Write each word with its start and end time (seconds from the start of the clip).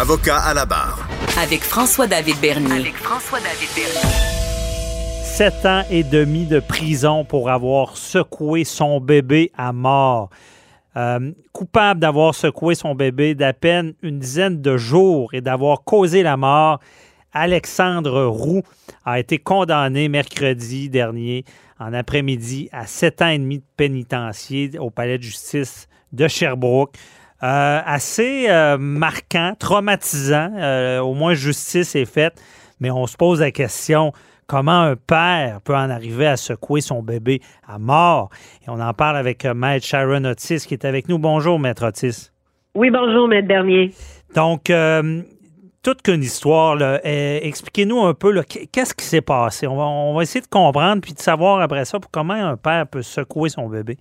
Avocat 0.00 0.38
à 0.38 0.54
la 0.54 0.64
barre. 0.64 1.06
Avec 1.38 1.60
François-David 1.60 2.40
Bernier. 2.40 2.72
avec 2.72 2.94
François-David 2.94 3.68
Bernier. 3.76 4.14
Sept 5.22 5.66
ans 5.66 5.82
et 5.90 6.04
demi 6.04 6.46
de 6.46 6.58
prison 6.58 7.26
pour 7.26 7.50
avoir 7.50 7.98
secoué 7.98 8.64
son 8.64 8.98
bébé 8.98 9.52
à 9.58 9.74
mort. 9.74 10.30
Euh, 10.96 11.32
coupable 11.52 12.00
d'avoir 12.00 12.34
secoué 12.34 12.74
son 12.74 12.94
bébé 12.94 13.34
d'à 13.34 13.52
peine 13.52 13.92
une 14.00 14.20
dizaine 14.20 14.62
de 14.62 14.78
jours 14.78 15.34
et 15.34 15.42
d'avoir 15.42 15.84
causé 15.84 16.22
la 16.22 16.38
mort, 16.38 16.80
Alexandre 17.34 18.24
Roux 18.24 18.62
a 19.04 19.20
été 19.20 19.36
condamné 19.36 20.08
mercredi 20.08 20.88
dernier 20.88 21.44
en 21.78 21.92
après-midi 21.92 22.70
à 22.72 22.86
sept 22.86 23.20
ans 23.20 23.28
et 23.28 23.38
demi 23.38 23.58
de 23.58 23.64
pénitencier 23.76 24.78
au 24.78 24.88
palais 24.88 25.18
de 25.18 25.24
justice 25.24 25.88
de 26.14 26.26
Sherbrooke. 26.26 26.96
Euh, 27.42 27.80
assez 27.86 28.50
euh, 28.50 28.76
marquant, 28.76 29.54
traumatisant. 29.58 30.52
Euh, 30.56 31.00
au 31.00 31.14
moins, 31.14 31.34
justice 31.34 31.94
est 31.94 32.04
faite. 32.04 32.40
Mais 32.80 32.90
on 32.90 33.06
se 33.06 33.16
pose 33.16 33.40
la 33.40 33.50
question 33.50 34.12
comment 34.46 34.80
un 34.82 34.96
père 34.96 35.60
peut 35.62 35.74
en 35.74 35.90
arriver 35.90 36.26
à 36.26 36.36
secouer 36.36 36.80
son 36.80 37.02
bébé 37.02 37.40
à 37.66 37.78
mort? 37.78 38.30
Et 38.62 38.68
on 38.68 38.80
en 38.80 38.92
parle 38.92 39.16
avec 39.16 39.44
Maître 39.44 39.86
Sharon 39.86 40.24
Otis 40.24 40.64
qui 40.66 40.74
est 40.74 40.84
avec 40.84 41.08
nous. 41.08 41.18
Bonjour, 41.18 41.58
Maître 41.58 41.86
Otis. 41.86 42.30
Oui, 42.74 42.90
bonjour, 42.90 43.28
Maître 43.28 43.48
Bernier. 43.48 43.92
Donc, 44.34 44.72
toute 45.82 46.02
qu'une 46.02 46.22
histoire. 46.22 46.78
Expliquez-nous 47.04 48.02
un 48.02 48.14
peu 48.14 48.42
qu'est-ce 48.72 48.94
qui 48.94 49.04
s'est 49.04 49.20
passé? 49.20 49.66
On 49.66 49.76
va, 49.76 49.84
on 49.84 50.14
va 50.14 50.22
essayer 50.22 50.40
de 50.40 50.46
comprendre 50.46 51.00
puis 51.00 51.12
de 51.12 51.20
savoir 51.20 51.60
après 51.60 51.84
ça 51.84 51.98
comment 52.10 52.34
un 52.34 52.56
père 52.56 52.86
peut 52.86 53.02
secouer 53.02 53.50
son 53.50 53.68
bébé. 53.68 53.98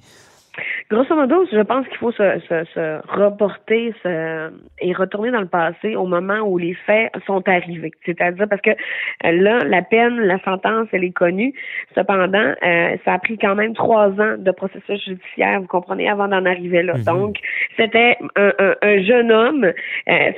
Grosso 0.91 1.15
modo, 1.15 1.45
je 1.51 1.61
pense 1.61 1.87
qu'il 1.87 1.97
faut 1.97 2.11
se, 2.11 2.39
se, 2.49 2.63
se 2.73 3.15
reporter 3.15 3.93
se, 4.01 4.51
et 4.81 4.91
retourner 4.91 5.29
dans 5.29 5.41
le 5.41 5.47
passé 5.47 5.95
au 5.95 6.07
moment 6.07 6.39
où 6.39 6.57
les 6.57 6.73
faits 6.73 7.11
sont 7.27 7.47
arrivés. 7.47 7.91
C'est-à-dire 8.07 8.47
parce 8.49 8.61
que 8.63 8.71
euh, 8.71 9.31
là, 9.31 9.59
la 9.65 9.83
peine, 9.83 10.19
la 10.21 10.39
sentence, 10.39 10.87
elle 10.91 11.03
est 11.03 11.11
connue. 11.11 11.53
Cependant, 11.93 12.55
euh, 12.63 12.97
ça 13.05 13.13
a 13.13 13.19
pris 13.19 13.37
quand 13.37 13.53
même 13.53 13.75
trois 13.75 14.07
ans 14.19 14.35
de 14.39 14.49
processus 14.49 15.05
judiciaire, 15.05 15.61
vous 15.61 15.67
comprenez, 15.67 16.09
avant 16.09 16.27
d'en 16.27 16.43
arriver 16.45 16.81
là. 16.81 16.95
Mhm. 16.95 17.03
Donc, 17.03 17.35
c'était 17.77 18.17
un, 18.35 18.51
un, 18.57 18.75
un, 18.81 19.03
jeune 19.03 19.31
homme. 19.31 19.65
Euh, 20.09 20.31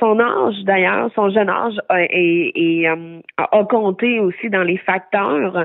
son 0.00 0.20
âge, 0.20 0.56
d'ailleurs, 0.64 1.08
son 1.14 1.30
jeune 1.30 1.48
âge 1.48 1.80
et, 2.10 2.86
a 3.38 3.64
compté 3.70 4.20
aussi 4.20 4.50
dans 4.50 4.64
les 4.64 4.76
facteurs. 4.76 5.64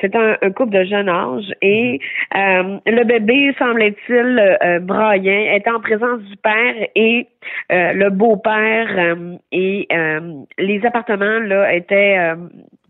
c'était 0.00 0.18
un, 0.18 0.36
un, 0.40 0.50
couple 0.52 0.70
de 0.70 0.84
jeune 0.84 1.08
âge 1.08 1.52
et 1.62 1.98
mhm. 2.32 2.80
le 2.86 3.04
bébé, 3.04 3.52
sans 3.58 3.71
semble-t-il, 3.72 4.38
euh, 4.38 4.80
euh, 4.80 5.56
était 5.56 5.70
en 5.70 5.80
présence 5.80 6.20
du 6.20 6.36
père 6.36 6.74
et 6.94 7.26
euh, 7.70 7.92
le 7.92 8.10
beau-père 8.10 8.88
euh, 8.98 9.36
et 9.50 9.88
les 10.58 10.86
appartements 10.86 11.40
là 11.40 11.72
étaient 11.74 12.18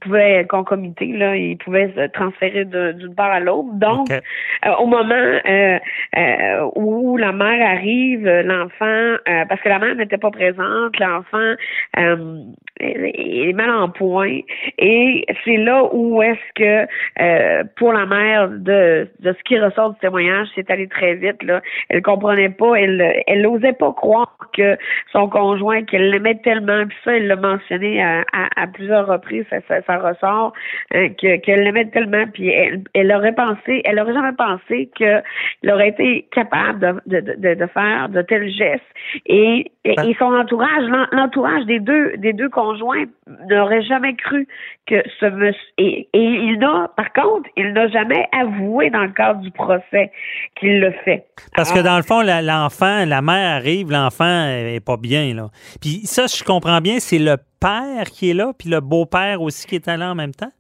pouvaient 0.01 0.41
être 0.41 0.49
concomités, 0.49 1.13
là, 1.13 1.37
ils 1.37 1.57
pouvaient 1.57 1.93
se 1.95 2.09
transférer 2.09 2.65
d'une 2.65 3.15
part 3.15 3.31
à 3.31 3.39
l'autre. 3.39 3.69
Donc, 3.75 4.09
au 4.81 4.87
moment 4.87 5.39
où 6.75 7.17
la 7.17 7.31
mère 7.31 7.71
arrive, 7.71 8.29
l'enfant, 8.29 9.17
parce 9.49 9.61
que 9.61 9.69
la 9.69 9.79
mère 9.79 9.95
n'était 9.95 10.19
pas 10.19 10.33
présente, 10.33 10.99
l'enfant 10.99 11.55
est 12.83 13.53
mal 13.53 13.71
en 13.71 13.89
point, 13.89 14.41
et 14.79 15.25
c'est 15.45 15.57
là 15.57 15.89
où 15.93 16.23
est-ce 16.23 16.53
que 16.55 17.67
pour 17.77 17.93
la 17.93 18.07
mère 18.07 18.49
de, 18.49 19.09
de 19.21 19.33
ce 19.33 19.43
qui 19.45 19.59
ressort 19.59 19.93
du 19.93 19.99
témoignage, 20.01 20.49
c'est 20.55 20.71
allé 20.71 20.89
très 20.89 21.15
vite. 21.15 21.43
Là, 21.43 21.61
elle 21.89 22.03
comprenait 22.03 22.49
pas, 22.51 22.75
elle, 22.75 23.23
elle 23.27 23.43
n'osait 23.43 23.73
pas 23.73 23.93
croire 23.93 24.37
que 24.53 24.77
son 25.13 25.29
conjoint, 25.29 25.83
qu'elle 25.85 26.11
l'aimait 26.11 26.39
tellement, 26.43 26.87
puis 26.87 26.97
ça, 27.05 27.17
elle 27.17 27.27
l'a 27.27 27.37
mentionné 27.37 28.03
à, 28.03 28.23
à, 28.57 28.67
plusieurs 28.67 29.07
reprises, 29.07 29.45
ça, 29.51 29.83
ça, 29.87 29.99
ressort, 29.99 30.53
hein, 30.95 31.09
que, 31.21 31.37
qu'elle 31.37 31.63
l'aimait 31.63 31.87
tellement, 31.87 32.25
puis 32.33 32.49
elle, 32.49 32.83
elle 32.95 33.13
aurait 33.13 33.35
pensé, 33.35 33.83
elle 33.85 33.99
aurait 34.01 34.15
jamais 34.15 34.33
pensé 34.37 34.91
qu'il 34.97 35.71
aurait 35.71 35.89
été 35.89 36.27
capable 36.33 37.01
de, 37.07 37.21
de, 37.21 37.55
de, 37.55 37.67
faire 37.67 38.09
de 38.09 38.23
tels 38.23 38.51
gestes. 38.51 38.83
Et, 39.27 39.71
et 39.85 39.95
ben 39.97 40.15
son 40.19 40.35
entourage, 40.35 40.85
l'entourage 41.13 41.65
des 41.67 41.81
deux, 41.81 42.17
des 42.19 42.33
deux 42.33 42.49
conjoints 42.49 42.72
n'aurait 43.49 43.83
jamais 43.83 44.15
cru 44.15 44.47
que 44.87 45.03
ce 45.21 45.27
monsieur, 45.27 45.61
et, 45.79 46.09
et 46.13 46.23
il 46.23 46.59
n'a, 46.59 46.91
par 46.97 47.13
contre, 47.13 47.49
il 47.57 47.73
n'a 47.73 47.89
jamais 47.89 48.29
avoué 48.33 48.91
dans 48.91 49.03
le 49.03 49.13
cadre 49.13 49.41
du 49.41 49.51
procès 49.51 50.11
qu'il 50.59 50.81
le 50.81 50.93
fait. 51.05 51.27
Parce 51.55 51.73
que 51.73 51.81
dans 51.81 51.97
le 51.97 52.03
fond, 52.03 52.23
l'enfant, 52.23 53.05
la 53.07 53.23
mère 53.23 53.57
arrive, 53.57 53.91
l'enfant 53.91 54.47
est 54.49 54.85
pas 54.85 54.97
bien, 54.97 55.35
là. 55.35 55.49
Puis 55.81 56.01
ça, 56.05 56.27
je 56.27 56.43
comprends 56.45 56.81
bien, 56.81 56.99
c'est 56.99 57.19
le 57.19 57.37
père 57.61 58.07
qui 58.11 58.31
est 58.31 58.35
là, 58.35 58.53
puis 58.59 58.69
le 58.69 58.81
beau-père 58.81 59.41
aussi 59.41 59.67
qui 59.67 59.77
est 59.77 59.87
là 59.87 60.11
en 60.11 60.15
même 60.15 60.33
temps? 60.33 60.51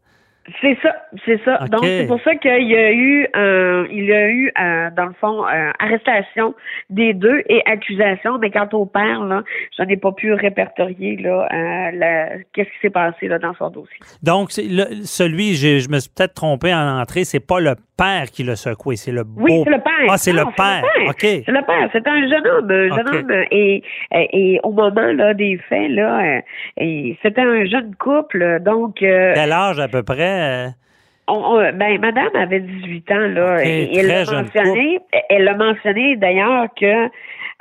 C'est 0.60 0.76
ça, 0.82 0.96
c'est 1.24 1.40
ça. 1.44 1.58
Donc 1.70 1.84
c'est 1.84 2.06
pour 2.08 2.20
ça 2.22 2.34
qu'il 2.34 2.68
y 2.68 2.74
a 2.74 2.90
eu, 2.90 3.28
euh, 3.36 3.86
il 3.92 4.04
y 4.04 4.12
a 4.12 4.28
eu 4.28 4.52
euh, 4.60 4.90
dans 4.96 5.06
le 5.06 5.12
fond 5.20 5.46
euh, 5.46 5.70
arrestation 5.78 6.56
des 6.90 7.14
deux 7.14 7.44
et 7.48 7.62
accusation. 7.64 8.38
Mais 8.38 8.50
quant 8.50 8.68
au 8.72 8.84
père 8.84 9.22
là, 9.22 9.42
je 9.78 9.84
n'ai 9.84 9.96
pas 9.96 10.10
pu 10.10 10.32
répertorier 10.32 11.16
là 11.16 11.48
qu'est-ce 12.52 12.68
qui 12.70 12.78
s'est 12.82 12.90
passé 12.90 13.28
là 13.28 13.38
dans 13.38 13.54
son 13.54 13.70
dossier. 13.70 13.96
Donc 14.24 14.50
celui, 14.50 15.54
je, 15.54 15.88
me 15.88 16.00
suis 16.00 16.10
peut-être 16.10 16.34
trompé 16.34 16.74
en 16.74 17.00
entrée, 17.00 17.22
c'est 17.22 17.46
pas 17.46 17.60
le 17.60 17.76
père 17.96 18.24
qui 18.32 18.42
l'a 18.42 18.56
secoué, 18.56 18.96
c'est 18.96 19.12
le 19.12 19.22
beau. 19.22 19.44
Oui, 19.44 19.62
c'est 19.64 19.70
le 19.70 19.78
père. 19.80 20.08
Ah, 20.08 20.18
c'est 20.18 20.32
le, 20.32 20.44
père. 20.56 20.82
Ok. 21.08 21.20
C'est 21.20 21.46
le 21.46 21.64
père. 21.64 21.88
C'est 21.92 22.06
un 22.06 22.28
jeune 22.28 22.46
homme, 22.48 22.70
un 22.70 22.96
jeune 22.96 23.14
homme. 23.14 23.44
Et, 23.52 23.84
et, 24.10 24.60
au 24.64 24.72
moment 24.72 25.12
là 25.12 25.34
des 25.34 25.56
faits 25.68 25.90
là, 25.90 26.40
c'était 26.76 27.42
un 27.42 27.64
jeune 27.64 27.94
couple. 27.94 28.58
Donc. 28.60 28.96
Quel 28.98 29.52
âge 29.52 29.78
à 29.78 29.86
peu 29.86 30.02
près? 30.02 30.31
Euh, 31.30 31.72
ben, 31.72 32.00
madame 32.00 32.34
avait 32.34 32.60
18 32.60 33.10
ans, 33.12 33.28
là. 33.28 33.64
et 33.64 33.96
elle 33.96 34.06
l'a 34.08 34.24
mentionné, 34.24 34.98
elle 35.30 35.48
a 35.48 35.56
mentionné 35.56 36.16
d'ailleurs 36.16 36.66
que 36.78 37.08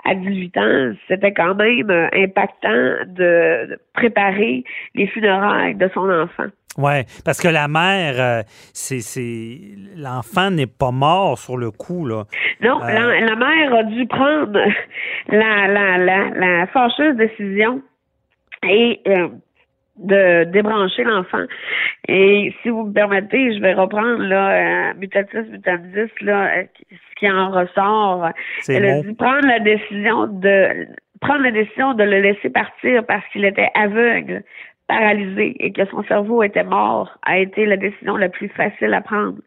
à 0.03 0.15
18 0.15 0.57
ans, 0.57 0.93
c'était 1.07 1.31
quand 1.31 1.55
même 1.55 1.89
euh, 1.89 2.07
impactant 2.13 3.05
de, 3.05 3.79
préparer 3.93 4.63
les 4.95 5.07
funérailles 5.07 5.75
de 5.75 5.89
son 5.93 6.09
enfant. 6.09 6.47
Oui, 6.77 7.03
parce 7.23 7.39
que 7.39 7.49
la 7.49 7.67
mère, 7.67 8.15
euh, 8.17 8.41
c'est, 8.73 9.59
l'enfant 9.95 10.49
n'est 10.49 10.67
pas 10.67 10.91
mort 10.91 11.37
sur 11.37 11.57
le 11.57 11.69
coup, 11.69 12.05
là. 12.05 12.23
Non, 12.61 12.79
la, 12.79 13.35
mère 13.35 13.73
a 13.75 13.83
dû 13.83 14.07
prendre 14.07 14.57
la, 15.27 15.67
la, 15.67 15.97
la, 15.97 16.29
la 16.29 16.67
fâcheuse 16.67 17.15
décision 17.15 17.81
et 18.67 19.01
de 20.01 20.45
débrancher 20.45 21.03
l'enfant. 21.03 21.45
Et 22.07 22.53
si 22.61 22.69
vous 22.69 22.85
me 22.85 22.93
permettez, 22.93 23.53
je 23.53 23.61
vais 23.61 23.73
reprendre 23.73 24.23
là 24.23 24.91
euh, 24.91 24.93
mutatis 24.97 25.49
mutandis 25.49 26.11
là 26.21 26.57
euh, 26.57 26.63
ce 26.89 27.15
qui 27.19 27.29
en 27.29 27.51
ressort. 27.51 28.29
Elle 28.67 28.85
a 28.85 29.01
dû 29.01 29.13
prendre 29.13 29.47
la 29.47 29.59
décision 29.59 30.27
de 30.27 30.87
prendre 31.21 31.43
la 31.43 31.51
décision 31.51 31.93
de 31.93 32.03
le 32.03 32.19
laisser 32.19 32.49
partir 32.49 33.05
parce 33.05 33.23
qu'il 33.31 33.45
était 33.45 33.69
aveugle, 33.75 34.43
paralysé 34.87 35.55
et 35.59 35.71
que 35.71 35.85
son 35.85 36.03
cerveau 36.03 36.43
était 36.43 36.63
mort 36.63 37.17
a 37.23 37.37
été 37.37 37.65
la 37.65 37.77
décision 37.77 38.17
la 38.17 38.29
plus 38.29 38.49
facile 38.49 38.93
à 38.93 39.01
prendre, 39.01 39.37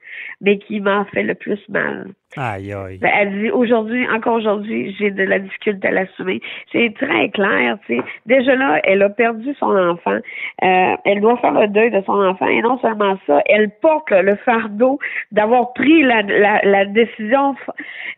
mais 0.40 0.58
qui 0.58 0.80
m'a 0.80 1.04
fait 1.12 1.24
le 1.24 1.34
plus 1.34 1.60
mal. 1.68 2.08
Aïe, 2.36 2.72
aïe. 2.72 2.98
Ben, 2.98 3.10
elle 3.16 3.40
dit 3.40 3.50
aujourd'hui, 3.50 4.06
encore 4.08 4.34
aujourd'hui, 4.34 4.94
j'ai 4.98 5.10
de 5.10 5.22
la 5.22 5.38
difficulté 5.38 5.88
à 5.88 5.90
l'assumer. 5.92 6.40
C'est 6.72 6.92
très 6.98 7.28
clair, 7.30 7.78
tu 7.86 7.96
sais. 7.96 8.02
Déjà 8.26 8.56
là, 8.56 8.80
elle 8.84 9.02
a 9.02 9.08
perdu 9.08 9.54
son 9.58 9.76
enfant. 9.76 10.18
Euh, 10.62 10.96
elle 11.04 11.20
doit 11.20 11.36
faire 11.38 11.52
le 11.52 11.68
deuil 11.68 11.90
de 11.90 12.02
son 12.04 12.20
enfant. 12.20 12.46
Et 12.46 12.60
non 12.62 12.78
seulement 12.78 13.16
ça, 13.26 13.40
elle 13.46 13.70
porte 13.80 14.10
le 14.10 14.34
fardeau 14.36 14.98
d'avoir 15.30 15.72
pris 15.74 16.02
la, 16.02 16.22
la, 16.22 16.60
la, 16.64 16.84
décision 16.86 17.54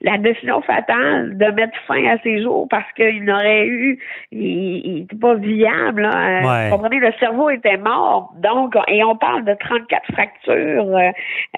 la 0.01 0.19
décision 0.19 0.63
fatale 0.63 1.37
de 1.37 1.47
mettre 1.53 1.77
fin 1.87 2.05
à 2.07 2.19
ses 2.23 2.43
jours 2.43 2.67
parce 2.71 2.91
qu'il 2.93 3.25
n'aurait 3.25 3.67
eu 3.67 3.99
il 4.33 5.01
n'était 5.01 5.17
pas 5.17 5.35
viable. 5.35 6.03
Là. 6.03 6.65
Euh, 6.65 6.69
vous 6.69 6.77
comprenez, 6.77 7.01
le 7.01 7.13
cerveau 7.19 7.51
était 7.51 7.77
mort. 7.77 8.33
Donc, 8.39 8.75
et 8.89 9.03
on 9.05 9.17
parle 9.17 9.45
de 9.45 9.55
34 9.55 10.13
fractures. 10.13 10.97
Euh, 10.97 11.11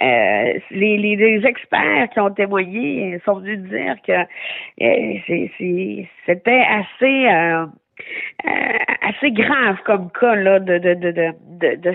euh, 0.02 0.52
les, 0.70 0.98
les, 0.98 1.16
les 1.16 1.46
experts 1.46 2.08
qui 2.12 2.20
ont 2.20 2.28
été 2.28 2.46
témoigné 2.52 3.20
sont 3.24 3.40
venus 3.40 3.58
dire 3.68 3.96
que 4.06 4.12
euh, 4.12 6.04
c'était 6.26 6.64
assez 6.68 7.26
euh, 7.28 7.66
assez 9.02 9.30
grave 9.32 9.76
comme 9.84 10.10
cas 10.18 10.34
là 10.34 10.58
de 10.60 10.78
de 10.78 10.94
de 10.94 11.10
de, 11.12 11.76
de, 11.76 11.94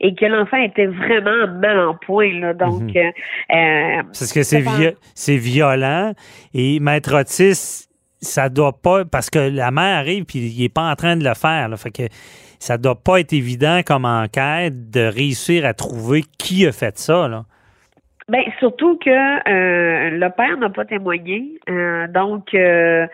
et 0.00 0.14
que 0.14 0.26
l'enfant 0.26 0.56
était 0.60 0.86
vraiment 0.86 1.46
mal 1.60 1.78
en 1.80 1.94
point. 1.94 2.32
Là. 2.40 2.54
Donc, 2.54 2.82
Mhm. 2.82 2.96
euh, 2.96 4.02
Parce 4.04 4.32
que 4.32 4.42
c'est 4.42 4.60
vi- 4.60 4.94
c'est 5.14 5.36
violent. 5.36 6.12
Et 6.54 6.80
Maître 6.80 7.14
Otis, 7.14 7.88
ça 8.20 8.48
doit 8.48 8.72
pas. 8.82 9.04
Parce 9.04 9.30
que 9.30 9.38
la 9.38 9.70
mère 9.70 9.98
arrive 9.98 10.24
puis 10.24 10.40
il 10.40 10.60
n'est 10.62 10.68
pas 10.68 10.90
en 10.90 10.96
train 10.96 11.16
de 11.16 11.24
le 11.24 11.34
faire. 11.34 11.68
Là, 11.68 11.76
fait 11.76 11.90
que 11.92 12.02
ça 12.58 12.78
doit 12.78 13.00
pas 13.00 13.20
être 13.20 13.32
évident 13.32 13.80
comme 13.86 14.04
enquête 14.06 14.90
de 14.90 15.02
réussir 15.06 15.64
à 15.64 15.72
trouver 15.72 16.22
qui 16.38 16.66
a 16.66 16.72
fait 16.72 16.98
ça. 16.98 17.28
Là. 17.28 17.44
Ben 18.28 18.42
surtout 18.58 18.98
que 18.98 19.08
euh, 19.10 20.10
le 20.10 20.28
père 20.30 20.56
n'a 20.58 20.68
pas 20.68 20.84
témoigné, 20.84 21.44
euh, 21.70 22.08
donc 22.08 22.52
euh, 22.54 23.06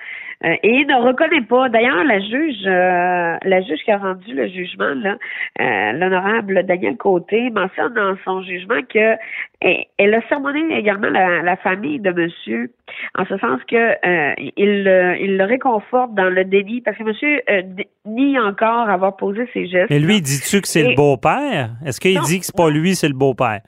euh, 0.45 0.55
et 0.63 0.71
il 0.71 0.87
ne 0.87 0.95
reconnaît 1.07 1.43
pas. 1.43 1.69
D'ailleurs, 1.69 2.03
la 2.03 2.19
juge, 2.19 2.65
euh, 2.67 3.37
la 3.45 3.61
juge 3.61 3.81
qui 3.85 3.91
a 3.93 3.99
rendu 3.99 4.33
le 4.35 4.49
jugement, 4.49 4.95
là, 4.97 5.19
euh, 5.61 5.93
l'honorable 5.93 6.63
Daniel 6.65 6.97
Côté 6.97 7.51
mentionne 7.51 7.93
dans 7.93 8.17
son 8.25 8.43
jugement 8.43 8.81
que 8.89 9.17
elle, 9.61 9.85
elle 9.99 10.15
a 10.15 10.23
sermonné 10.31 10.79
également 10.79 11.11
la, 11.11 11.43
la 11.43 11.57
famille 11.59 12.01
de 12.01 12.11
Monsieur, 12.11 12.73
en 13.15 13.27
ce 13.27 13.37
sens 13.37 13.61
que 13.69 13.77
euh, 13.77 14.35
il, 14.57 14.83
le- 14.85 15.17
il 15.21 15.37
le 15.37 15.45
réconforte 15.45 16.15
dans 16.15 16.31
le 16.31 16.45
déni 16.47 16.81
parce 16.81 16.97
que 16.97 17.05
Monsieur 17.05 17.43
euh, 17.51 17.61
nie 18.07 18.39
encore 18.39 18.89
avoir 18.89 19.15
posé 19.17 19.47
ses 19.53 19.67
gestes. 19.67 19.91
Mais 19.91 19.99
lui, 19.99 20.23
dis-tu 20.23 20.63
que 20.63 20.69
c'est 20.69 20.83
le 20.85 20.93
Et- 20.93 20.95
beau-père? 20.95 21.69
Est-ce 21.85 22.01
qu'il 22.01 22.15
Non. 22.15 22.23
dit 22.23 22.41
que 22.41 22.47
c'est 22.47 22.57
pas 22.57 22.71
lui, 22.71 22.95
c'est 22.95 23.09
le 23.09 23.15
beau-père? 23.15 23.61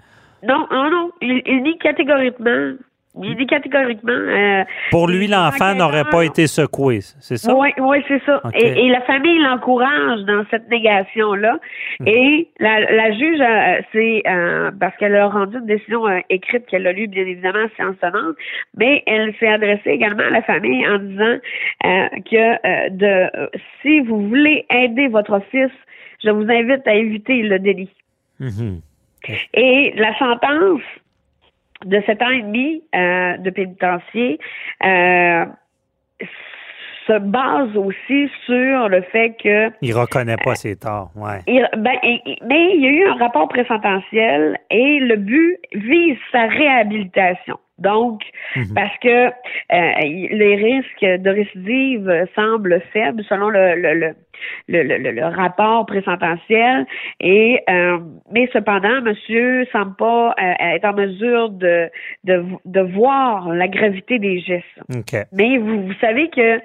Non, 0.46 0.66
non, 0.70 0.90
non. 0.90 1.10
Il, 1.20 1.42
il 1.46 1.62
nie 1.62 1.78
catégoriquement. 1.78 2.74
Il 3.22 3.36
dit 3.36 3.46
catégoriquement. 3.46 4.10
euh, 4.10 4.64
Pour 4.90 5.06
lui, 5.06 5.28
l'enfant 5.28 5.72
n'aurait 5.76 6.02
pas 6.02 6.24
été 6.24 6.48
secoué, 6.48 6.98
c'est 7.20 7.36
ça? 7.36 7.54
Oui, 7.54 7.68
oui, 7.78 7.98
c'est 8.08 8.20
ça. 8.24 8.42
Et, 8.54 8.86
et 8.86 8.88
la 8.88 9.02
famille 9.02 9.38
l'encourage 9.38 10.22
dans 10.26 10.44
cette 10.50 10.68
négation-là. 10.68 11.60
Hmm. 12.00 12.08
Et 12.08 12.48
la, 12.58 12.80
la 12.80 13.12
juge, 13.12 13.40
euh, 13.40 13.80
c'est 13.92 14.22
euh, 14.26 14.72
parce 14.80 14.96
qu'elle 14.96 15.14
a 15.14 15.28
rendu 15.28 15.58
une 15.58 15.66
décision 15.66 16.06
écrite 16.28 16.66
qu'elle 16.66 16.88
a 16.88 16.92
lue, 16.92 17.06
bien 17.06 17.22
évidemment, 17.22 17.68
séance 17.76 17.94
tenante, 18.00 18.34
mais 18.76 19.04
elle 19.06 19.32
s'est 19.38 19.46
adressée 19.46 19.90
également 19.90 20.24
à 20.24 20.30
la 20.30 20.42
famille 20.42 20.84
en 20.88 20.98
disant 20.98 21.36
que 21.84 22.88
de 22.90 23.30
si 23.80 24.00
vous 24.00 24.26
voulez 24.28 24.66
aider 24.70 25.06
votre 25.06 25.40
fils, 25.52 25.70
je 26.24 26.30
vous 26.30 26.50
invite 26.50 26.84
à 26.88 26.94
éviter 26.94 27.42
le 27.42 27.60
délit. 27.60 27.90
Mhm. 28.40 28.80
Et 29.54 29.92
la 29.96 30.16
sentence 30.18 30.82
de 31.84 32.00
sept 32.06 32.22
ans 32.22 32.30
et 32.30 32.42
demi 32.42 32.82
euh, 32.94 33.36
de 33.38 33.50
pénitencier 33.50 34.38
euh, 34.84 35.44
se 37.06 37.18
base 37.18 37.76
aussi 37.76 38.30
sur 38.46 38.88
le 38.88 39.02
fait 39.12 39.36
que 39.42 39.70
Il 39.82 39.92
reconnaît 39.94 40.36
pas 40.42 40.54
ses 40.54 40.76
torts, 40.76 41.10
ouais. 41.16 41.40
il- 41.46 41.68
ben, 41.76 41.98
il- 42.02 42.38
mais 42.46 42.74
il 42.74 42.80
y 42.80 42.86
a 42.86 42.90
eu 42.90 43.04
un 43.06 43.16
rapport 43.16 43.48
présententiel 43.48 44.58
et 44.70 45.00
le 45.00 45.16
but 45.16 45.58
vise 45.74 46.16
sa 46.32 46.46
réhabilitation. 46.46 47.58
Donc, 47.78 48.22
Mhm. 48.56 48.74
parce 48.74 48.96
que 48.98 49.26
euh, 49.28 49.92
les 50.30 50.54
risques 50.54 51.22
de 51.22 51.30
récidive 51.30 52.26
semblent 52.34 52.80
faibles 52.92 53.24
selon 53.28 53.48
le, 53.50 53.74
le, 53.74 53.94
le, 54.68 54.82
le, 54.82 55.10
le- 55.10 55.24
rapport 55.24 55.84
présententiel. 55.86 56.86
Et 57.20 57.60
euh, 57.68 57.98
mais 58.30 58.48
cependant, 58.52 59.00
Monsieur 59.02 59.66
semble 59.72 59.96
pas 59.96 60.34
euh, 60.40 60.52
être 60.60 60.84
en 60.84 60.94
mesure 60.94 61.50
de, 61.50 61.90
de 62.24 62.44
de 62.64 62.80
voir 62.80 63.48
la 63.48 63.66
gravité 63.66 64.18
des 64.20 64.38
gestes. 64.40 64.64
Mais 65.32 65.58
vous, 65.58 65.86
vous 65.86 65.94
savez 66.00 66.30
que 66.30 66.60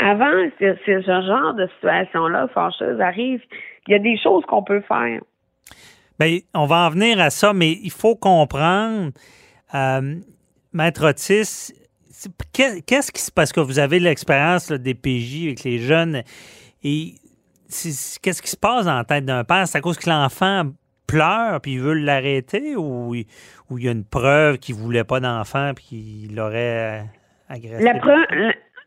avant 0.00 0.48
ce, 0.58 0.76
ce 0.86 1.00
genre 1.02 1.54
de 1.54 1.66
situation-là, 1.74 2.48
fâcheuse 2.54 3.00
arrive, 3.00 3.42
il 3.86 3.92
y 3.92 3.94
a 3.94 3.98
des 3.98 4.16
choses 4.18 4.44
qu'on 4.46 4.62
peut 4.62 4.80
faire. 4.88 5.20
Bien, 6.18 6.38
on 6.54 6.66
va 6.66 6.86
en 6.86 6.90
venir 6.90 7.20
à 7.20 7.30
ça, 7.30 7.52
mais 7.52 7.72
il 7.72 7.90
faut 7.90 8.14
comprendre, 8.16 9.10
euh, 9.74 10.14
Maître 10.74 11.08
Otis, 11.08 11.72
qu'est-ce 12.52 13.12
qui 13.12 13.22
se 13.22 13.30
passe? 13.30 13.32
Parce 13.34 13.52
que 13.52 13.60
vous 13.60 13.78
avez 13.78 14.00
l'expérience 14.00 14.70
des 14.70 14.94
PJ 14.94 15.46
avec 15.46 15.64
les 15.64 15.78
jeunes, 15.78 16.22
et 16.82 17.14
qu'est-ce 17.68 18.42
qui 18.42 18.50
se 18.50 18.56
passe 18.56 18.84
dans 18.84 18.96
la 18.96 19.04
tête 19.04 19.24
d'un 19.24 19.44
père? 19.44 19.66
C'est 19.66 19.78
à 19.78 19.80
cause 19.80 19.96
que 19.96 20.10
l'enfant 20.10 20.64
pleure 21.06 21.60
puis 21.60 21.78
veut 21.78 21.94
l'arrêter 21.94 22.76
ou 22.76 23.14
il 23.14 23.26
ou 23.70 23.78
il 23.78 23.84
y 23.84 23.88
a 23.88 23.92
une 23.92 24.04
preuve 24.04 24.58
qu'il 24.58 24.74
voulait 24.74 25.04
pas 25.04 25.20
d'enfant 25.20 25.72
puis 25.74 25.84
qu'il 25.84 26.34
l'aurait 26.34 27.00
euh, 27.00 27.02
agressé? 27.48 27.84
La 27.84 27.94
preuve, 27.94 28.24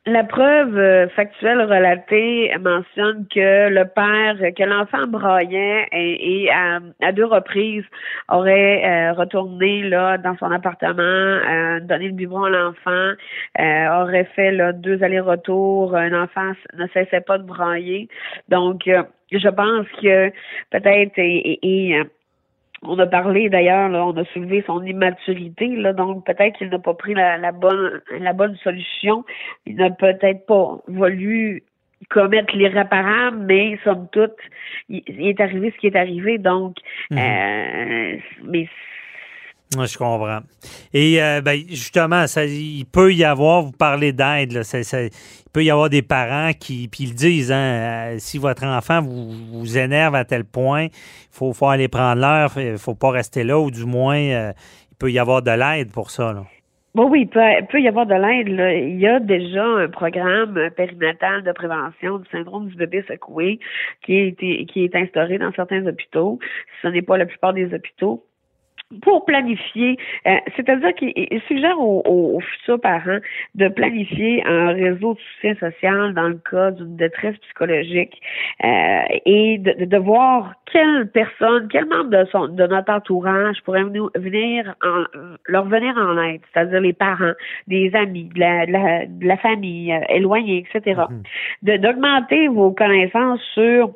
la, 0.07 0.23
preuve 0.23 0.77
euh, 0.77 1.07
factuelle 1.09 1.61
relatée 1.61 2.51
mentionne 2.59 3.25
que 3.33 3.69
le 3.69 3.85
père, 3.85 4.37
que 4.55 4.63
l'enfant 4.63 5.05
braillait 5.07 5.87
et, 5.91 6.43
et 6.45 6.51
à, 6.51 6.79
à 7.01 7.11
deux 7.11 7.25
reprises 7.25 7.83
aurait 8.29 8.83
euh, 8.85 9.13
retourné 9.13 9.83
là 9.83 10.17
dans 10.17 10.35
son 10.37 10.51
appartement, 10.51 11.01
euh, 11.01 11.79
donné 11.81 12.07
le 12.07 12.13
biberon 12.13 12.45
à 12.45 12.49
l'enfant, 12.49 13.13
euh, 13.59 14.01
aurait 14.03 14.29
fait 14.35 14.51
là, 14.51 14.73
deux 14.73 15.03
allers-retours. 15.03 15.95
Un 15.95 16.23
enfant 16.23 16.51
ne 16.75 16.87
cessait 16.87 17.21
pas 17.21 17.37
de 17.37 17.43
brailler. 17.43 18.07
Donc, 18.49 18.87
euh, 18.87 19.03
je 19.31 19.49
pense 19.49 19.85
que 20.01 20.29
peut-être 20.71 21.17
et, 21.19 21.37
et- 21.37 21.89
et, 21.89 21.99
euh, 21.99 22.03
on 22.83 22.97
a 22.99 23.07
parlé 23.07 23.49
d'ailleurs, 23.49 23.89
là, 23.89 24.05
on 24.05 24.15
a 24.17 24.25
soulevé 24.25 24.63
son 24.67 24.83
immaturité, 24.83 25.67
là, 25.75 25.93
donc 25.93 26.25
peut-être 26.25 26.57
qu'il 26.57 26.69
n'a 26.69 26.79
pas 26.79 26.93
pris 26.93 27.13
la, 27.13 27.37
la 27.37 27.51
bonne 27.51 28.01
la 28.19 28.33
bonne 28.33 28.55
solution. 28.57 29.23
Il 29.65 29.75
n'a 29.77 29.89
peut-être 29.89 30.45
pas 30.45 30.77
voulu 30.87 31.63
commettre 32.09 32.55
l'irréparable, 32.55 33.37
mais 33.39 33.79
somme 33.83 34.07
toute, 34.11 34.35
il, 34.89 35.01
il 35.07 35.27
est 35.27 35.41
arrivé 35.41 35.71
ce 35.71 35.77
qui 35.79 35.87
est 35.87 35.95
arrivé. 35.95 36.37
Donc, 36.37 36.75
Mhm. 37.09 37.17
euh, 37.19 38.17
mais 38.43 38.67
je 39.73 39.97
comprends. 39.97 40.39
Et 40.93 41.21
euh, 41.21 41.41
ben, 41.41 41.59
justement, 41.69 42.25
ça, 42.27 42.45
il 42.45 42.85
peut 42.85 43.13
y 43.13 43.23
avoir, 43.23 43.63
vous 43.63 43.71
parlez 43.73 44.13
d'aide, 44.13 44.63
ça- 44.63 44.83
ça- 44.83 45.03
il 45.03 45.11
peut 45.51 45.63
y 45.63 45.69
avoir 45.69 45.89
des 45.89 46.01
parents 46.01 46.51
qui 46.57 46.87
puis 46.87 47.03
ils 47.05 47.15
disent, 47.15 47.51
hein, 47.51 47.55
euh, 47.57 48.15
si 48.19 48.37
votre 48.37 48.63
enfant 48.65 49.01
vous, 49.01 49.31
vous 49.51 49.77
énerve 49.77 50.15
à 50.15 50.23
tel 50.23 50.45
point, 50.45 50.83
il 50.85 50.89
faut, 51.31 51.51
faut 51.53 51.67
aller 51.67 51.87
prendre 51.89 52.21
l'heure, 52.21 52.51
il 52.57 52.77
faut 52.77 52.95
pas 52.95 53.11
rester 53.11 53.43
là, 53.43 53.59
ou 53.59 53.69
du 53.69 53.83
moins, 53.85 54.17
euh, 54.19 54.53
il 54.91 54.95
peut 54.97 55.11
y 55.11 55.19
avoir 55.19 55.41
de 55.41 55.51
l'aide 55.51 55.91
pour 55.91 56.11
ça. 56.11 56.31
Là. 56.33 56.45
Bon, 56.95 57.09
oui, 57.09 57.21
il 57.21 57.27
peut, 57.27 57.41
il 57.59 57.67
peut 57.67 57.81
y 57.81 57.87
avoir 57.87 58.07
de 58.07 58.15
l'aide. 58.15 58.47
Il 58.87 58.99
y 58.99 59.05
a 59.05 59.19
déjà 59.19 59.63
un 59.63 59.87
programme 59.89 60.57
périnatal 60.75 61.43
de 61.43 61.51
prévention 61.51 62.17
du 62.19 62.29
syndrome 62.31 62.69
du 62.69 62.75
bébé 62.75 63.03
secoué 63.07 63.59
qui, 64.03 64.17
été, 64.17 64.65
qui 64.65 64.85
est 64.85 64.95
instauré 64.95 65.37
dans 65.37 65.51
certains 65.51 65.85
hôpitaux. 65.85 66.39
Ce 66.81 66.87
n'est 66.87 67.03
pas 67.03 67.17
la 67.17 67.27
plupart 67.27 67.53
des 67.53 67.71
hôpitaux 67.71 68.23
pour 69.01 69.25
planifier, 69.25 69.97
euh, 70.27 70.37
c'est-à-dire 70.55 70.93
qu'il 70.95 71.11
il 71.15 71.41
suggère 71.47 71.77
aux, 71.79 72.01
aux- 72.05 72.37
aux 72.37 72.39
futurs 72.39 72.79
parents 72.79 73.19
de 73.55 73.67
planifier 73.67 74.43
un 74.45 74.67
réseau 74.69 75.13
de 75.15 75.19
soutien 75.19 75.55
social 75.55 76.13
dans 76.13 76.29
le 76.29 76.39
cas 76.49 76.71
d'une 76.71 76.95
détresse 76.95 77.35
psychologique 77.39 78.19
euh, 78.63 79.01
et 79.25 79.57
de, 79.57 79.73
de, 79.73 79.85
de 79.85 79.97
voir 79.97 80.53
quelle 80.71 81.09
personne, 81.11 81.67
quel 81.69 81.85
membre 81.85 82.09
de 82.11 82.25
son 82.31 82.47
de 82.47 82.65
notre 82.67 82.91
entourage 82.91 83.61
pourrait 83.63 83.83
venir, 83.83 84.09
venir 84.15 84.75
en, 84.83 85.03
leur 85.47 85.65
venir 85.65 85.93
en 85.97 86.17
aide, 86.21 86.41
c'est-à-dire 86.53 86.79
les 86.81 86.93
parents, 86.93 87.33
des 87.67 87.93
amis, 87.93 88.29
de 88.33 88.39
la, 88.39 88.65
de 88.65 88.71
la, 88.71 89.05
de 89.05 89.25
la 89.27 89.37
famille 89.37 89.91
euh, 89.91 89.99
éloignée, 90.09 90.65
etc. 90.73 91.01
De 91.61 91.75
d'augmenter 91.77 92.47
vos 92.47 92.71
connaissances 92.71 93.41
sur 93.53 93.91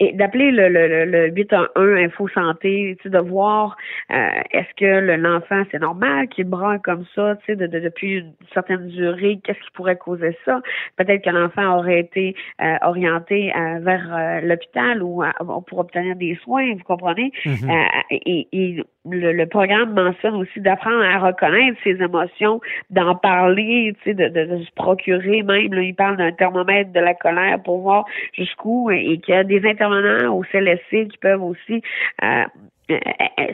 et 0.00 0.12
d'appeler 0.12 0.50
le, 0.50 0.68
le, 0.68 0.88
le, 0.88 1.04
le 1.04 1.28
811 1.30 1.98
Info 1.98 2.28
Santé, 2.28 2.96
de 3.04 3.18
voir 3.18 3.76
euh, 4.12 4.28
est-ce 4.52 4.74
que 4.76 5.00
le- 5.00 5.16
l'enfant, 5.16 5.62
c'est 5.70 5.80
normal 5.80 6.28
qu'il 6.28 6.44
braille 6.44 6.80
comme 6.82 7.04
ça, 7.14 7.36
tu 7.36 7.46
sais, 7.46 7.56
de, 7.56 7.66
de- 7.66 7.80
depuis 7.80 8.18
une 8.18 8.32
certaine 8.52 8.88
durée, 8.88 9.38
qu'est-ce 9.42 9.58
qui 9.58 9.70
pourrait 9.74 9.96
causer 9.96 10.36
ça? 10.44 10.60
Peut-être 10.96 11.24
que 11.24 11.30
l'enfant 11.30 11.78
aurait 11.78 12.00
été 12.00 12.34
euh, 12.62 12.76
orienté 12.82 13.52
euh, 13.54 13.78
vers 13.80 14.14
euh, 14.14 14.40
l'hôpital 14.42 15.02
ou 15.02 15.22
euh, 15.22 15.28
pour 15.66 15.78
obtenir 15.78 16.16
des 16.16 16.36
soins, 16.42 16.74
vous 16.74 16.84
comprenez? 16.84 17.32
Mhm. 17.44 17.70
Euh, 17.70 17.84
et, 18.10 18.48
et 18.52 18.82
le, 19.10 19.32
le 19.32 19.46
programme 19.46 19.94
mentionne 19.94 20.34
aussi 20.34 20.60
d'apprendre 20.60 21.02
à 21.02 21.18
reconnaître 21.18 21.78
ses 21.84 22.02
émotions, 22.02 22.60
d'en 22.90 23.14
parler, 23.14 23.94
de, 24.06 24.12
de, 24.12 24.28
de 24.28 24.64
se 24.64 24.72
procurer 24.72 25.42
même. 25.42 25.72
Là, 25.72 25.82
il 25.82 25.94
parle 25.94 26.16
d'un 26.16 26.32
thermomètre 26.32 26.92
de 26.92 27.00
la 27.00 27.14
colère 27.14 27.62
pour 27.62 27.80
voir 27.80 28.04
jusqu'où 28.32 28.90
et, 28.90 29.18
qu'il 29.18 29.34
y 29.34 29.36
a 29.36 29.44
des 29.44 29.64
intervenants 29.66 30.34
au 30.36 30.42
CLSC 30.44 31.08
qui 31.08 31.18
peuvent 31.20 31.42
aussi 31.42 31.82
euh, 32.22 32.44
euh, 32.88 32.98
euh, 33.40 33.52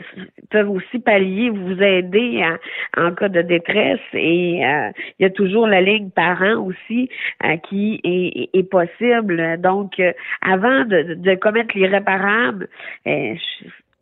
peuvent 0.51 0.69
aussi 0.69 0.99
pallier, 0.99 1.49
vous 1.49 1.81
aider 1.81 2.43
en, 2.95 3.07
en 3.07 3.15
cas 3.15 3.29
de 3.29 3.41
détresse 3.41 3.99
et 4.13 4.63
euh, 4.63 4.91
il 5.17 5.23
y 5.23 5.25
a 5.25 5.31
toujours 5.31 5.65
la 5.65 5.81
ligne 5.81 6.11
parents 6.11 6.63
aussi 6.63 7.09
euh, 7.43 7.57
qui 7.57 7.99
est, 8.03 8.55
est 8.55 8.69
possible. 8.69 9.59
Donc, 9.59 9.99
euh, 9.99 10.13
avant 10.41 10.85
de, 10.85 11.15
de 11.15 11.33
commettre 11.33 11.75
l'irréparable, 11.75 12.67
euh, 13.07 13.33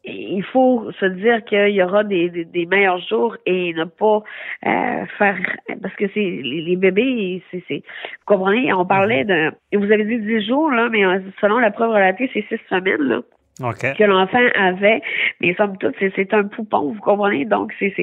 il 0.03 0.43
faut 0.43 0.91
se 0.99 1.05
dire 1.05 1.43
qu'il 1.45 1.69
y 1.69 1.83
aura 1.83 2.03
des, 2.03 2.47
meilleurs 2.69 2.99
jours 2.99 3.37
et 3.45 3.73
ne 3.73 3.83
pas 3.83 4.23
euh, 4.65 5.05
faire 5.17 5.37
parce 5.81 5.95
que 5.95 6.05
c'est 6.13 6.41
les, 6.43 6.75
bébés, 6.75 7.43
c'est 7.51 7.63
vous 7.69 8.25
comprenez, 8.25 8.73
on 8.73 8.85
parlait 8.85 9.25
de 9.25 9.51
vous 9.73 9.91
avez 9.91 10.05
dit 10.05 10.19
10 10.19 10.47
jours 10.47 10.71
là, 10.71 10.89
mais 10.89 11.03
selon 11.39 11.59
la 11.59 11.71
preuve 11.71 11.91
relatée, 11.91 12.29
c'est 12.33 12.45
six 12.49 12.59
semaines 12.69 13.01
là 13.01 13.21
que 13.59 14.03
l'enfant 14.03 14.39
avait. 14.55 15.01
Mais 15.39 15.53
somme 15.55 15.77
toute, 15.77 15.95
c'est 15.99 16.33
un 16.33 16.43
poupon, 16.43 16.93
vous 16.93 16.99
comprenez? 17.01 17.45
Donc, 17.45 17.73
c'est 17.79 17.93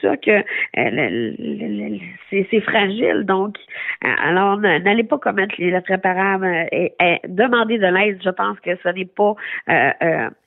sûr 0.00 0.14
que 0.20 0.42
euh, 0.78 2.06
c'est 2.30 2.60
fragile. 2.60 3.24
Donc, 3.24 3.56
euh, 4.04 4.08
alors, 4.22 4.58
n'allez 4.58 5.04
pas 5.04 5.18
commettre 5.18 5.54
l'irréparable 5.58 6.46
euh, 6.46 6.64
et, 6.72 6.92
et, 7.00 7.20
demander 7.28 7.78
de 7.78 7.86
l'aide. 7.86 8.20
Je 8.24 8.30
pense 8.30 8.58
que 8.60 8.70
ce 8.82 8.88
n'est 8.88 9.04
pas 9.04 9.34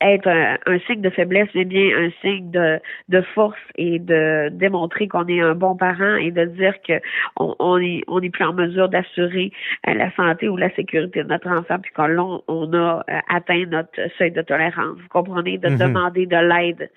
être 0.01 0.27
un, 0.27 0.79
signe 0.87 1.01
de 1.01 1.09
faiblesse, 1.09 1.49
mais 1.55 1.65
bien 1.65 1.89
un 1.97 2.09
signe 2.21 2.51
de, 2.51 2.79
de 3.09 3.21
force 3.33 3.57
et 3.75 3.99
de 3.99 4.49
démontrer 4.49 5.07
qu'on 5.07 5.27
est 5.27 5.41
un 5.41 5.55
bon 5.55 5.75
parent 5.75 6.15
et 6.15 6.31
de 6.31 6.45
dire 6.45 6.73
que 6.87 6.93
on, 7.39 7.55
on 7.59 7.77
est, 7.77 8.03
on 8.07 8.21
est 8.21 8.29
plus 8.29 8.45
en 8.45 8.53
mesure 8.53 8.89
d'assurer 8.89 9.51
la 9.85 10.11
santé 10.15 10.49
ou 10.49 10.57
la 10.57 10.73
sécurité 10.75 11.23
de 11.23 11.29
notre 11.29 11.49
enfant, 11.49 11.77
puis 11.81 11.91
qu'on 11.91 12.41
on 12.47 12.73
a 12.73 13.03
atteint 13.29 13.65
notre 13.67 13.99
seuil 14.17 14.31
de 14.31 14.38
tolérance, 14.41 14.97
vous 14.97 15.07
comprenez, 15.09 15.57
de 15.57 15.69
mhm. 15.69 15.77
demander 15.77 16.25
de 16.25 16.35
l'aide. 16.35 16.89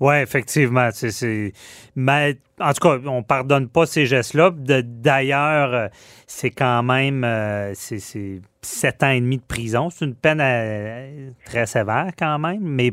Oui, 0.00 0.16
effectivement. 0.16 0.88
C'est, 0.92 1.52
mais 1.96 2.38
en 2.60 2.72
tout 2.72 2.88
cas, 2.88 2.98
on 3.06 3.22
pardonne 3.22 3.68
pas 3.68 3.86
ces 3.86 4.06
gestes-là. 4.06 4.52
D'ailleurs, 4.54 5.74
euh, 5.74 5.88
c'est 6.26 6.50
quand 6.50 6.82
même 6.82 7.24
euh, 7.24 7.72
c'est, 7.74 8.40
sept 8.62 9.02
ans 9.02 9.10
et 9.10 9.20
demi 9.20 9.38
de 9.38 9.42
prison. 9.42 9.90
C'est 9.90 10.04
une 10.04 10.14
peine 10.14 10.40
euh, 10.40 11.30
très 11.44 11.66
sévère 11.66 12.10
quand 12.16 12.38
même, 12.38 12.62
mais 12.62 12.92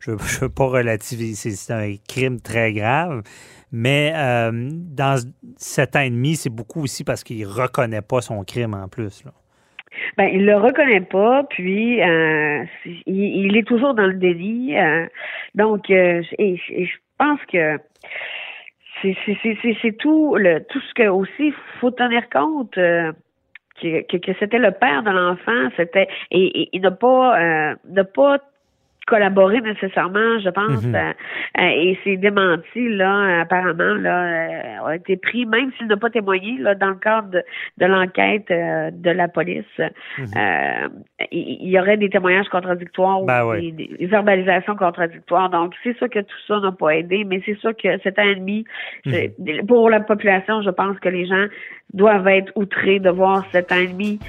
je 0.00 0.12
ne 0.12 0.16
veux 0.16 0.48
pas 0.48 0.66
relativiser. 0.66 1.54
C'est 1.54 1.72
un 1.72 1.94
crime 2.08 2.40
très 2.40 2.72
grave. 2.72 3.22
Mais 3.72 4.12
dans 4.12 5.24
sept 5.56 5.94
ans 5.94 6.00
et 6.00 6.10
demi, 6.10 6.34
c'est 6.34 6.50
beaucoup 6.50 6.82
aussi 6.82 7.04
parce 7.04 7.22
qu'il 7.22 7.38
ne 7.38 7.46
reconnaît 7.46 8.02
pas 8.02 8.20
son 8.20 8.42
crime 8.42 8.74
en 8.74 8.88
plus. 8.88 9.22
Là. 9.24 9.32
Ben, 10.16 10.28
il 10.32 10.44
le 10.44 10.56
reconnaît 10.56 11.00
pas, 11.00 11.44
puis 11.44 12.02
euh, 12.02 12.64
il, 13.06 13.56
est 13.56 13.66
toujours 13.66 13.94
dans 13.94 14.06
le 14.06 14.14
délit. 14.14 14.76
Euh, 14.76 15.06
donc, 15.54 15.90
euh, 15.90 16.22
et, 16.38 16.56
je 16.56 16.96
pense 17.18 17.40
que 17.52 17.78
c'est 19.02 19.96
tout 19.98 20.36
le 20.36 20.60
tout 20.60 20.80
ce 20.80 20.94
que 20.94 21.08
aussi 21.08 21.52
faut 21.80 21.90
tenir 21.90 22.28
compte. 22.28 22.74
que, 22.74 24.16
que, 24.16 24.32
c'était 24.38 24.58
le 24.58 24.72
père 24.72 25.02
de 25.02 25.10
l'enfant, 25.10 25.70
c'était 25.76 26.08
et, 26.30 26.68
il 26.72 26.82
n'a 26.82 26.90
pas 26.90 27.74
n'a 27.88 28.04
pas 28.04 28.38
collaborer 29.06 29.60
nécessairement, 29.60 30.38
je 30.40 30.50
pense. 30.50 30.84
Mhm. 30.84 30.94
Euh, 30.94 31.12
euh, 31.58 31.62
et 31.62 31.98
c'est 32.04 32.16
démenti, 32.16 32.88
là, 32.88 33.40
apparemment, 33.40 33.94
là, 33.94 34.22
euh, 34.22 34.86
a 34.86 34.96
été 34.96 35.16
pris, 35.16 35.46
même 35.46 35.70
s'il 35.76 35.88
n'a 35.88 35.96
pas 35.96 36.10
témoigné, 36.10 36.58
là, 36.58 36.74
dans 36.74 36.90
le 36.90 36.94
cadre 36.94 37.30
de, 37.30 37.86
l'enquête 37.86 38.46
de 38.48 39.10
la 39.10 39.28
police. 39.28 39.64
Mhm. 40.18 40.26
il 41.32 41.68
y, 41.68 41.78
aurait 41.78 41.96
des 41.96 42.08
témoignages 42.08 42.48
contradictoires 42.48 43.22
ou 43.22 43.26
ben 43.26 43.52
des, 43.58 44.06
verbalisations 44.06 44.76
contradictoires. 44.76 45.50
Donc, 45.50 45.74
c'est 45.82 45.96
sûr 45.96 46.08
que 46.08 46.20
tout 46.20 46.40
ça 46.46 46.60
n'a 46.60 46.72
pas 46.72 46.90
aidé, 46.90 47.24
mais 47.24 47.42
c'est 47.44 47.58
sûr 47.58 47.72
que 47.76 47.98
cet 48.02 48.18
ennemi, 48.18 48.64
mhm. 49.06 49.66
pour 49.66 49.90
la 49.90 50.00
population, 50.00 50.62
je 50.62 50.70
pense 50.70 50.98
que 51.00 51.08
les 51.08 51.26
gens 51.26 51.46
doivent 51.92 52.28
être 52.28 52.52
outrés 52.54 53.00
de 53.00 53.10
voir 53.10 53.44
cet 53.50 53.72
ennemi. 53.72 54.20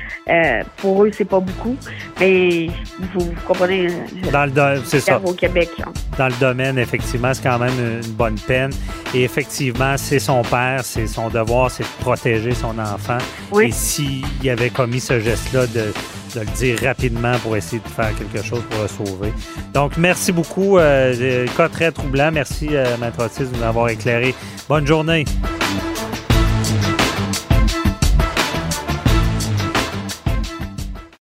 pour 0.77 1.03
eux, 1.03 1.11
c'est 1.11 1.29
pas 1.29 1.39
beaucoup, 1.39 1.77
mais 2.19 2.67
vous, 2.99 3.19
vous 3.19 3.47
comprenez. 3.47 3.87
Dans 4.31 4.45
le 4.45 4.51
c'est 4.85 4.99
ça. 4.99 5.19
Au 5.23 5.33
Québec. 5.33 5.69
Dans 6.17 6.27
le 6.27 6.39
domaine, 6.39 6.77
effectivement, 6.77 7.33
c'est 7.33 7.43
quand 7.43 7.59
même 7.59 8.01
une 8.03 8.11
bonne 8.11 8.39
peine. 8.39 8.71
Et 9.13 9.23
effectivement, 9.23 9.95
c'est 9.97 10.19
son 10.19 10.41
père, 10.43 10.81
c'est 10.83 11.07
son 11.07 11.29
devoir, 11.29 11.71
c'est 11.71 11.83
de 11.83 12.01
protéger 12.01 12.53
son 12.53 12.77
enfant. 12.79 13.17
Et 13.61 13.71
s'il 13.71 14.23
avait 14.49 14.69
commis 14.69 14.99
ce 14.99 15.19
geste-là, 15.19 15.67
de, 15.67 15.93
le 16.35 16.45
dire 16.55 16.79
rapidement 16.81 17.37
pour 17.39 17.57
essayer 17.57 17.81
de 17.81 17.87
faire 17.89 18.15
quelque 18.15 18.45
chose 18.45 18.63
pour 18.69 18.81
le 18.81 18.87
sauver. 18.87 19.33
Donc, 19.73 19.97
merci 19.97 20.31
beaucoup. 20.31 20.77
Euh, 20.77 21.45
cas 21.57 21.69
très 21.69 21.91
troublant. 21.91 22.31
Merci, 22.31 22.69
euh, 22.71 22.97
Maître 22.97 23.25
Otis, 23.25 23.49
de 23.51 23.57
nous 23.57 23.63
avoir 23.63 23.89
éclairé. 23.89 24.33
Bonne 24.69 24.87
journée. 24.87 25.25